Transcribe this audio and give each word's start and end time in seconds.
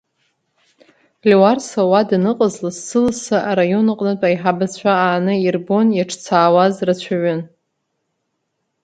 Леуарса 1.27 1.81
уа 1.89 2.01
даныҟаз, 2.09 2.55
лассы-лассы 2.63 3.37
араион 3.49 3.87
аҟнытә 3.93 4.25
аиҳабацәа 4.27 4.91
ааны 5.05 5.33
ирбон, 5.45 5.87
иаҿцаауаз 5.93 6.75
рацәаҩын. 6.87 7.41